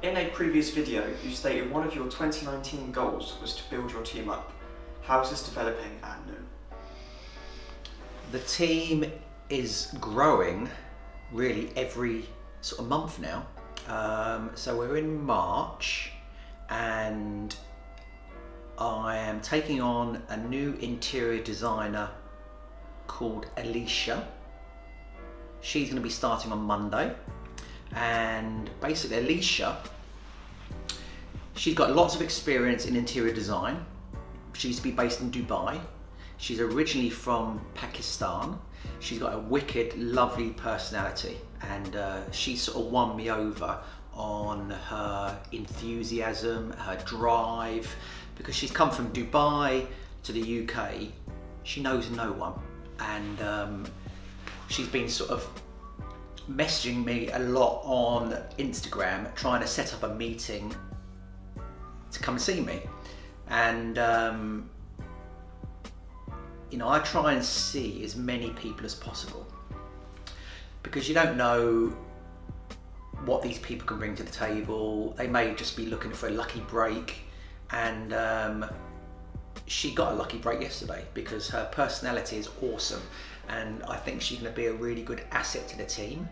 [0.00, 4.02] In a previous video, you stated one of your 2019 goals was to build your
[4.02, 4.52] team up.
[5.02, 6.34] How is this developing at Nu?
[8.30, 9.10] The team
[9.50, 10.70] is growing
[11.32, 12.26] really every
[12.60, 13.44] sort of month now.
[13.88, 16.12] Um, so we're in March
[16.70, 17.56] and
[18.78, 22.08] I am taking on a new interior designer
[23.08, 24.28] called Alicia.
[25.60, 27.16] She's going to be starting on Monday
[27.94, 29.78] and basically Alicia
[31.54, 33.84] she's got lots of experience in interior design.
[34.52, 35.80] She used to be based in Dubai.
[36.36, 38.58] She's originally from Pakistan.
[39.00, 43.78] She's got a wicked, lovely personality and uh, she sort of won me over
[44.14, 47.94] on her enthusiasm, her drive,
[48.36, 49.86] because she's come from Dubai
[50.24, 51.08] to the UK.
[51.62, 52.54] She knows no one,
[52.98, 53.86] and um,
[54.68, 55.48] she's been sort of
[56.50, 60.74] messaging me a lot on Instagram, trying to set up a meeting
[62.10, 62.80] to come see me.
[63.48, 64.70] And um,
[66.70, 69.46] you know, I try and see as many people as possible
[70.82, 71.94] because you don't know
[73.24, 75.14] what these people can bring to the table.
[75.16, 77.20] They may just be looking for a lucky break,
[77.70, 78.66] and um,
[79.66, 83.02] she got a lucky break yesterday because her personality is awesome,
[83.48, 86.28] and I think she's going to be a really good asset to the team.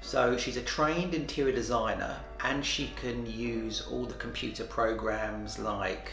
[0.00, 6.12] So she's a trained interior designer, and she can use all the computer programs like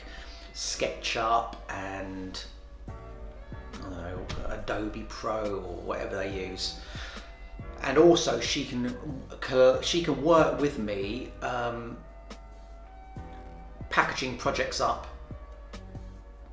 [0.53, 2.43] SketchUp and
[4.01, 6.79] know Adobe Pro or whatever they use
[7.83, 8.95] and also she can
[9.81, 11.97] she can work with me um,
[13.89, 15.07] packaging projects up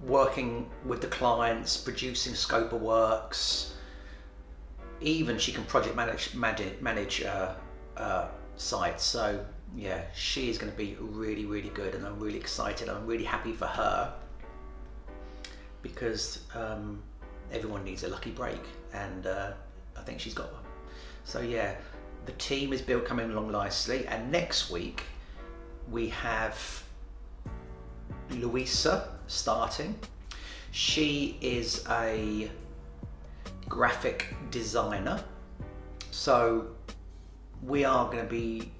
[0.03, 3.75] working with the clients producing scope of works
[5.01, 7.55] even she can project manage manage, manage uh,
[7.97, 9.05] uh, sites.
[9.05, 9.45] So
[9.77, 12.89] yeah she is going to be really really good and I'm really excited.
[12.89, 14.15] I'm really happy for her
[15.83, 17.03] because um,
[17.53, 18.61] everyone needs a lucky break
[18.93, 19.53] and uh,
[19.97, 20.63] I think she's got one.
[21.25, 21.75] So yeah,
[22.27, 25.03] the team is built coming along nicely, and next week
[25.91, 26.83] we have
[28.31, 29.99] Louisa starting.
[30.71, 32.51] She is a
[33.69, 35.23] graphic designer,
[36.11, 36.69] so
[37.63, 38.73] we are going to be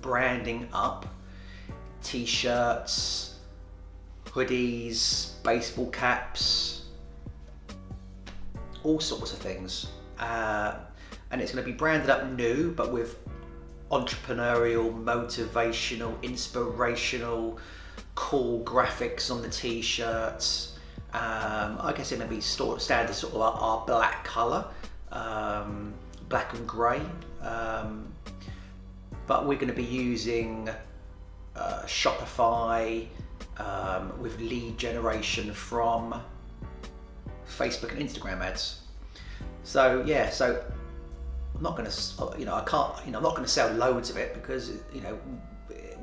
[0.00, 1.06] branding up
[2.02, 3.38] t-shirts,
[4.26, 6.84] hoodies, baseball caps,
[8.82, 9.88] all sorts of things.
[10.18, 10.74] Uh,
[11.30, 13.18] and it's going to be branded up Nu but with
[13.90, 17.58] entrepreneurial, motivational, inspirational,
[18.14, 20.78] cool graphics on the t-shirts.
[21.12, 24.64] Um, I guess going to be standard sort of our, our black colour,
[25.10, 25.92] um,
[26.28, 27.00] black and grey.
[27.42, 28.12] Um,
[29.26, 30.68] but we're going to be using
[31.56, 33.06] uh, Shopify
[33.58, 36.20] um, with lead generation from
[37.48, 38.82] Facebook and Instagram ads.
[39.64, 40.62] So yeah, so
[41.54, 43.70] I'm not going to, you know, I can't, you know, I'm not going to sell
[43.72, 45.18] loads of it because, you know,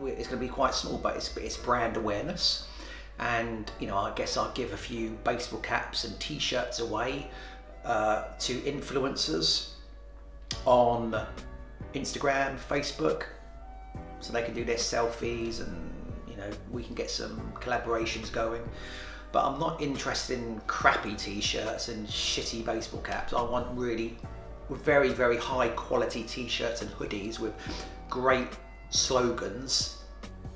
[0.05, 2.67] it's going to be quite small, but it's, it's brand awareness.
[3.19, 7.29] And, you know, I guess I'll give a few baseball caps and t-shirts away
[7.83, 9.69] uh, to influencers
[10.65, 11.25] on
[11.93, 13.23] Instagram, Facebook,
[14.19, 15.91] so they can do their selfies and,
[16.27, 18.61] you know, we can get some collaborations going.
[19.31, 23.33] But I'm not interested in crappy t-shirts and shitty baseball caps.
[23.33, 24.17] I want really
[24.69, 27.53] very, very high quality t-shirts and hoodies with
[28.09, 28.49] great
[28.89, 29.97] slogans,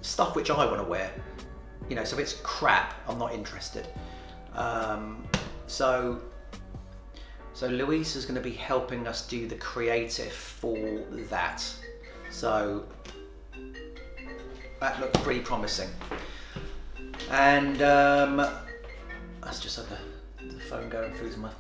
[0.02, 1.12] stuff which I want to wear.
[1.92, 3.86] You know, so if it's crap, I'm not interested.
[4.56, 5.28] Um,
[5.68, 6.22] so,
[7.54, 10.78] so Louise is going to be helping us do the creative for
[11.30, 11.62] that.
[12.30, 12.86] So
[14.80, 15.90] that looks pretty promising.
[17.30, 18.38] And um,
[19.44, 21.52] that's just like the, the phone going through to my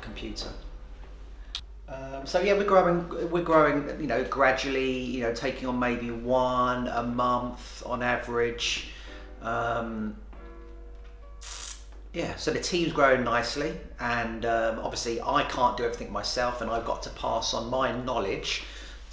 [0.00, 0.50] computer.
[1.88, 3.28] Um, so yeah, we're growing.
[3.28, 3.88] We're growing.
[4.00, 4.92] You know, gradually.
[4.92, 8.92] You know, taking on maybe one a month on average.
[9.42, 10.16] Um,
[12.12, 16.70] yeah, so the team's growing nicely, and um, obviously I can't do everything myself, and
[16.70, 18.64] I've got to pass on my knowledge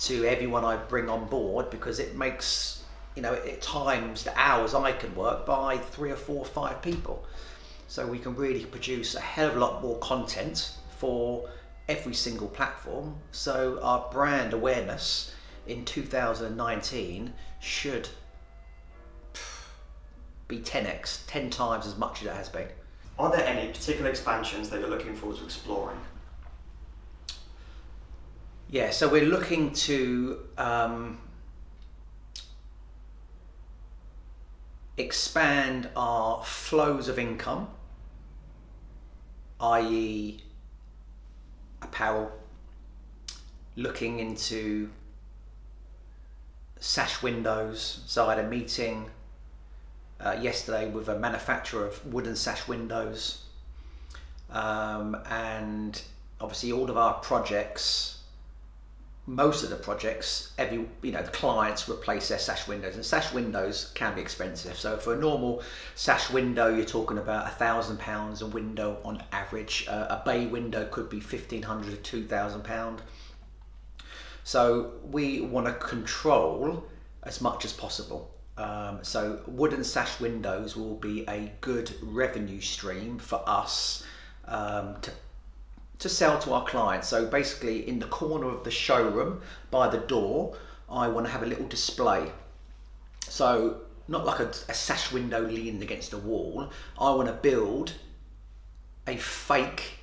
[0.01, 2.83] to everyone I bring on board because it makes
[3.15, 6.81] you know at times the hours I can work by three or four or five
[6.81, 7.25] people,
[7.87, 11.49] so we can really produce a hell of a lot more content for
[11.87, 13.15] every single platform.
[13.31, 15.33] So our brand awareness
[15.67, 18.09] in 2019 should
[20.47, 22.67] be 10x, 10 times as much as it has been.
[23.17, 25.97] Are there any particular expansions that you're looking forward to exploring?
[28.69, 31.19] Yeah, so we're looking to um,
[34.97, 37.69] expand our flows of income,
[39.61, 40.43] i.e.,
[41.81, 42.31] apparel,
[43.75, 44.89] looking into
[46.79, 48.01] sash windows.
[48.07, 49.09] So I had a meeting
[50.25, 53.43] uh, yesterday with a manufacturer of wooden sash windows,
[54.49, 56.01] um, and
[56.41, 58.15] obviously all of our projects
[59.27, 63.33] most of the projects, every you know, the clients replace their sash windows, and sash
[63.33, 64.77] windows can be expensive.
[64.77, 65.63] So for a normal
[65.95, 69.87] sash window, you're talking about a thousand pounds a window on average.
[69.87, 73.01] Uh, a bay window could be fifteen hundred to two thousand pound.
[74.43, 76.83] So we want to control
[77.23, 78.31] as much as possible.
[78.57, 84.05] Um, so wooden sash windows will be a good revenue stream for us
[84.45, 85.11] um, to
[85.99, 87.07] to sell to our clients.
[87.07, 89.41] So basically, in the corner of the showroom
[89.71, 90.57] by the door,
[90.89, 92.31] I want to have a little display.
[93.21, 96.69] So not like a, a sash window leaning against a wall.
[96.99, 97.93] I want to build
[99.07, 99.99] a fake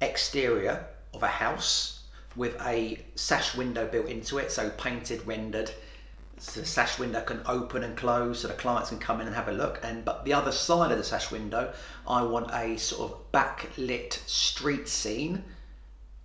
[0.00, 2.02] exterior of a house
[2.36, 5.72] with a sash window built into it, so painted, rendered,
[6.40, 9.34] so the sash window can open and close so the clients can come in and
[9.34, 9.80] have a look.
[9.82, 11.72] And but the other side of the sash window
[12.06, 15.44] I want a sort of backlit street scene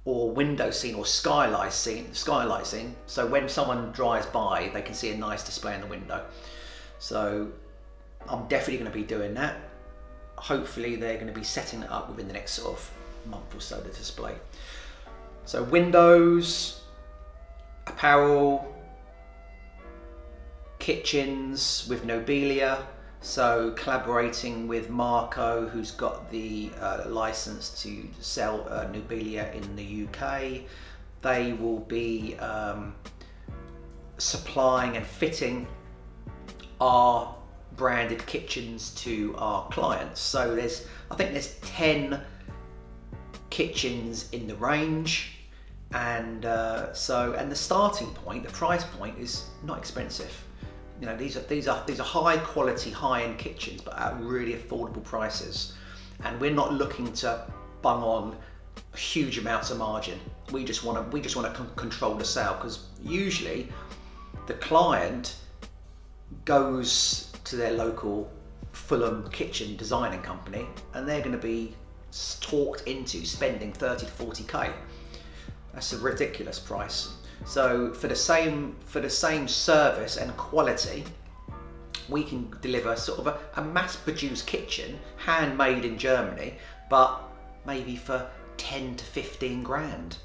[0.06, 2.96] or window scene or skylight scene skylight scene.
[3.06, 6.26] So when someone drives by they can see a nice display in the window.
[7.00, 7.52] So
[8.28, 9.56] I'm definitely going to be doing that.
[10.36, 12.92] Hopefully they're going to be setting it up within the next sort of
[13.26, 14.36] month or so the display.
[15.46, 16.82] So windows
[17.88, 18.73] apparel
[20.84, 22.84] kitchens with Nobilia.
[23.22, 30.64] So collaborating with Marco, who's got the uh, license to sell uh, in the UK,
[31.22, 32.96] they will be um,
[34.18, 35.68] supplying and fitting
[36.82, 37.34] our
[37.78, 40.20] branded kitchens to our clients.
[40.20, 42.20] So there's, I think there's 10
[43.50, 45.32] kitchens in the range.
[45.94, 50.44] And uh, so, and the starting point, the price point is not expensive.
[51.04, 54.18] You know, these are these are these are high quality, high end kitchens, but at
[54.22, 55.74] really affordable prices.
[56.24, 57.46] And we're not looking to
[57.82, 58.38] bung on
[58.96, 60.18] huge amounts of margin.
[60.54, 63.68] We just want to we just want to control the sale because usually
[64.48, 65.36] the client
[66.46, 68.32] goes to their local
[68.72, 71.76] Fulham kitchen designing company and they're going to be
[72.40, 74.72] talked into spending 30 to 40k.
[75.74, 77.18] That's a ridiculous price.
[77.46, 81.04] So for the same for the same service and quality,
[82.10, 86.56] we can deliver sort of a, a mass-produced kitchen, handmade in Germany,
[86.90, 87.22] but
[87.66, 90.18] maybe for 10 to 15 grand,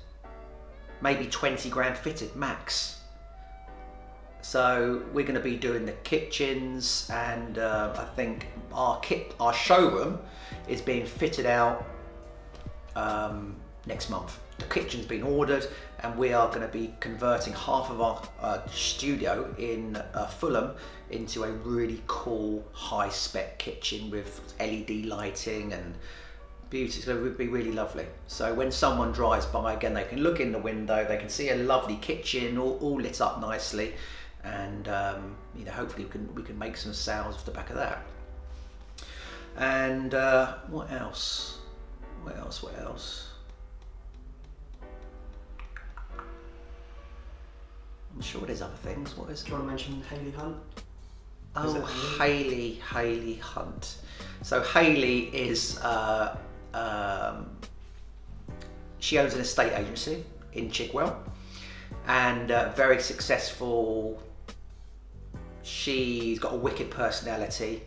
[1.00, 3.00] maybe 20 grand fitted max.
[4.40, 9.52] So we're going to be doing the kitchens, and uh, I think our kit, our
[9.52, 10.18] showroom,
[10.68, 11.86] is being fitted out
[12.96, 13.56] um,
[13.88, 14.38] next month.
[14.58, 15.66] The kitchen's been ordered
[16.00, 20.72] and we are going to be converting half of our uh, studio in uh, Fulham
[21.10, 25.94] into a really cool high spec kitchen with LED lighting and
[26.70, 27.00] beauty.
[27.00, 28.06] So it would be really lovely.
[28.26, 31.48] So when someone drives by again, they can look in the window, they can see
[31.50, 33.94] a lovely kitchen all, all lit up nicely
[34.44, 37.70] and um, you know hopefully we can, we can make some sales off the back
[37.70, 38.04] of that.
[39.56, 41.58] And uh, what else?
[42.22, 42.62] What else?
[42.62, 43.27] What else?
[48.18, 49.16] I'm sure there's other things.
[49.16, 49.44] What is?
[49.44, 50.56] Do you want to mention Haley Hunt?
[51.54, 51.82] Oh,
[52.18, 53.98] Haley, Haley Hunt.
[54.42, 56.36] So Haley is uh,
[56.74, 57.48] um,
[58.98, 61.16] she owns an estate agency in Chigwell,
[62.08, 64.20] and uh, very successful.
[65.62, 67.84] She's got a wicked personality,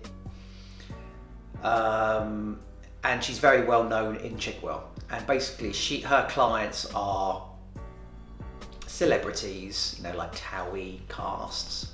[1.62, 2.58] um,
[3.04, 4.84] and she's very well known in Chigwell.
[5.10, 7.51] And basically, she her clients are
[9.02, 11.88] celebrities, you know, like Towie casts,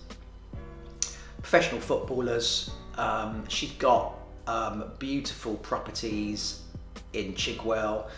[1.41, 2.69] professional footballers.
[2.97, 6.63] Um, she's got um, beautiful properties
[7.13, 8.09] in Chigwell,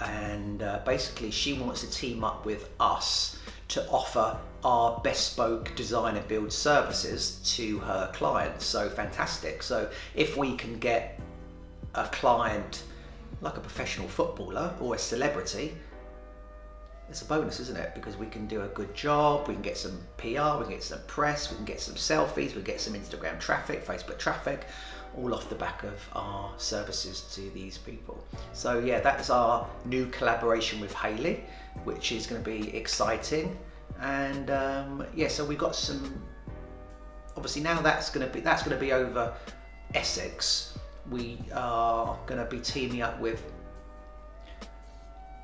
[0.00, 6.22] and uh, basically, she wants to team up with us to offer our bespoke designer
[6.28, 8.66] build services to her clients.
[8.66, 9.62] So fantastic.
[9.62, 11.18] So if we can get
[11.94, 12.82] a client
[13.40, 15.72] like a professional footballer or a celebrity
[17.14, 17.94] it's a bonus, isn't it?
[17.94, 20.82] Because we can do a good job, we can get some PR, we can get
[20.82, 24.66] some press, we can get some selfies, we can get some Instagram traffic, Facebook traffic,
[25.16, 28.26] all off the back of our services to these people.
[28.52, 31.44] So yeah, that's our new collaboration with Haley,
[31.84, 33.56] which is going to be exciting.
[34.00, 36.20] And um, yeah, so we've got some
[37.36, 39.32] obviously now that's going to be that's going to be over
[39.94, 40.76] Essex.
[41.08, 43.40] We are going to be teaming up with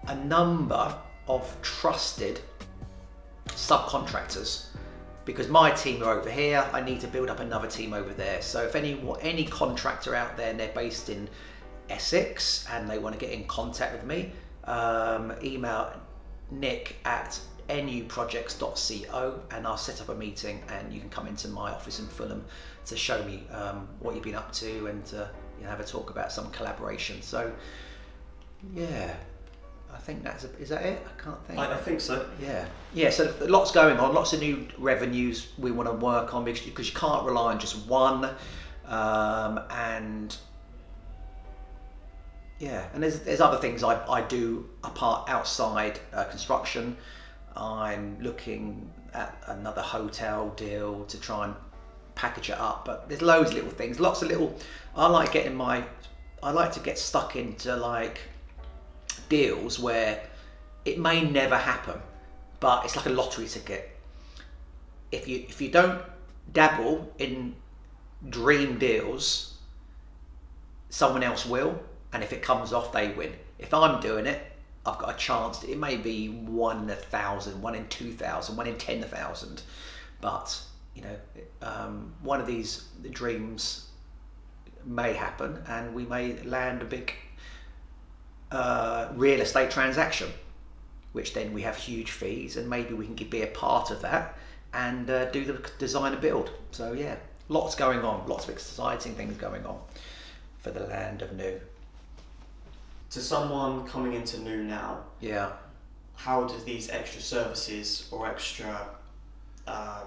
[0.08, 1.00] a number
[1.37, 2.40] of trusted
[3.49, 4.66] subcontractors
[5.25, 8.42] because my team are over here I need to build up another team over there
[8.42, 11.28] so if any any contractor out there and they're based in
[11.88, 14.32] Essex and they want to get in contact with me
[14.64, 15.92] um, email
[16.50, 21.70] nick at nuprojects.co and I'll set up a meeting and you can come into my
[21.70, 22.44] office in Fulham
[22.87, 26.10] to show me um, what you've been up to and you know, have a talk
[26.10, 27.22] about some collaboration.
[27.22, 27.52] So,
[28.75, 29.14] yeah,
[29.94, 31.06] I think that's a, is that it?
[31.06, 31.59] I can't think.
[31.59, 32.26] I, I think so.
[32.40, 33.11] Yeah, yeah.
[33.11, 36.88] So lots going on, lots of new revenues we want to work on because because
[36.88, 38.30] you can't rely on just one,
[38.87, 40.37] um, and
[42.59, 46.97] yeah, and there's there's other things I, I do apart outside uh, construction.
[47.56, 51.54] I'm looking at another hotel deal to try and
[52.14, 52.85] package it up.
[52.85, 54.54] But there's loads of little things, lots of little.
[54.94, 55.85] I like getting my.
[56.42, 58.20] I like to get stuck into like
[59.30, 60.22] deals where
[60.84, 61.99] it may never happen,
[62.60, 63.96] but it's like a lottery ticket.
[65.10, 66.02] If you if you don't
[66.52, 67.54] dabble in
[68.28, 69.56] dream deals,
[70.90, 71.80] someone else will,
[72.12, 73.32] and if it comes off, they win.
[73.58, 74.40] If I'm doing it,
[74.84, 75.64] I've got a chance.
[75.64, 79.62] It may be one in a thousand, one in two thousand, one in ten thousand,
[80.20, 80.60] but
[80.94, 81.16] you know,
[81.62, 83.87] um, one of these dreams
[84.84, 87.14] may happen, and we may land a big
[88.50, 90.30] uh, real estate transaction,
[91.12, 94.37] which then we have huge fees, and maybe we can be a part of that
[94.73, 96.50] and uh, do the design and build.
[96.71, 97.16] So yeah,
[97.49, 99.78] lots going on, lots of exciting things going on
[100.61, 101.61] for the land of Nu
[103.11, 105.50] to someone coming into Nu now, yeah,
[106.14, 108.87] how does these extra services or extra,
[109.66, 110.07] um,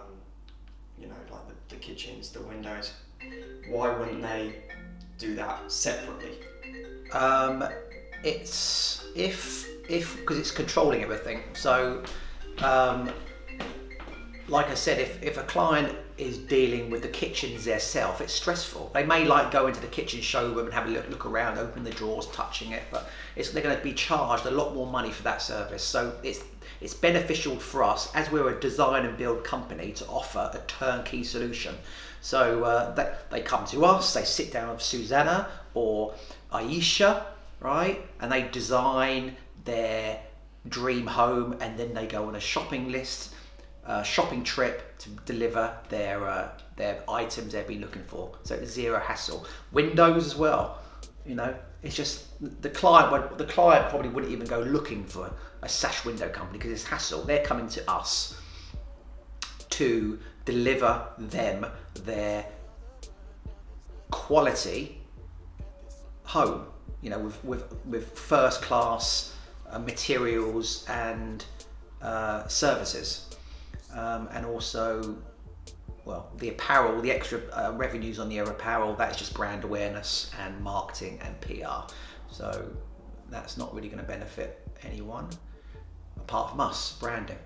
[0.98, 2.94] you know, like the, the kitchens, the windows,
[3.70, 4.56] why wouldn't they
[5.18, 6.32] do that separately?
[7.12, 7.68] Um,
[8.24, 11.42] it's if if because it's controlling everything.
[11.54, 12.04] So,
[12.60, 13.12] um,
[14.48, 18.92] like I said, if if a client is dealing with the kitchens themselves, it's stressful.
[18.94, 21.84] They may like go into the kitchen showroom and have a look, look around, open
[21.84, 25.10] the drawers, touching it, but it's, they're going to be charged a lot more money
[25.10, 25.84] for that service.
[25.84, 26.44] So it's
[26.82, 31.24] it's beneficial for us as we're a design and build company to offer a turnkey
[31.24, 31.76] solution.
[32.22, 36.14] So uh, they, they come to us, they sit down with Susanna or
[36.52, 37.24] Aisha,
[37.64, 40.20] right, and they design their
[40.68, 43.34] dream home, and then they go on a shopping list
[43.86, 48.32] uh, shopping trip to deliver their uh, their items they've been looking for.
[48.44, 49.46] So zero hassle.
[49.72, 50.80] Windows as well.
[51.26, 52.28] You know, it's just
[52.62, 53.38] the client.
[53.38, 57.24] The client probably wouldn't even go looking for a sash window company because it's hassle.
[57.24, 58.40] They're coming to us
[59.72, 61.66] to deliver them
[62.04, 62.46] their
[64.12, 65.02] quality
[66.24, 66.66] home.
[67.02, 69.34] You know, with with with first class
[69.70, 71.44] uh, materials and
[72.02, 73.30] uh, services.
[73.94, 75.18] Um, and also
[76.06, 80.60] well the apparel the extra uh, revenues on the apparel that's just brand awareness and
[80.62, 81.94] marketing and pr
[82.30, 82.70] so
[83.30, 85.30] that's not really going to benefit anyone
[86.18, 87.38] apart from us branding.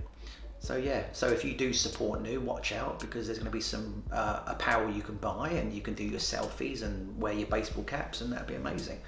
[0.59, 3.61] So yeah so if you do support Nu watch out because there's going to be
[3.61, 7.47] some uh, apparel you can buy and you can do your selfies and wear your
[7.47, 8.99] baseball caps and that'd be amazing